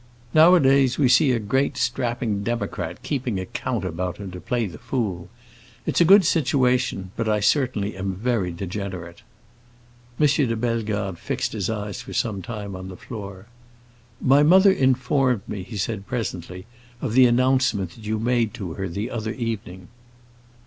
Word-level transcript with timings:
Nowadays 0.33 0.97
we 0.97 1.07
see 1.07 1.31
a 1.31 1.37
great 1.37 1.77
strapping 1.77 2.41
democrat 2.41 3.03
keeping 3.03 3.39
a 3.39 3.45
count 3.45 3.85
about 3.85 4.17
him 4.17 4.31
to 4.31 4.41
play 4.41 4.65
the 4.65 4.79
fool. 4.79 5.29
It's 5.85 6.01
a 6.01 6.05
good 6.05 6.25
situation, 6.25 7.11
but 7.15 7.29
I 7.29 7.39
certainly 7.39 7.95
am 7.95 8.15
very 8.15 8.51
degenerate." 8.51 9.21
M. 10.19 10.25
de 10.25 10.55
Bellegarde 10.55 11.19
fixed 11.19 11.53
his 11.53 11.69
eyes 11.69 12.01
for 12.01 12.13
some 12.13 12.41
time 12.41 12.75
on 12.75 12.87
the 12.87 12.97
floor. 12.97 13.45
"My 14.19 14.41
mother 14.41 14.71
informed 14.71 15.47
me," 15.47 15.61
he 15.61 15.77
said 15.77 16.07
presently, 16.07 16.65
"of 16.99 17.13
the 17.13 17.27
announcement 17.27 17.91
that 17.91 18.03
you 18.07 18.17
made 18.17 18.55
to 18.55 18.73
her 18.73 18.89
the 18.89 19.11
other 19.11 19.33
evening." 19.33 19.87